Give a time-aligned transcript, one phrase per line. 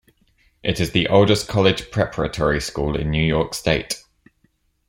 [0.63, 4.03] It is the oldest college preparatory school in New York State.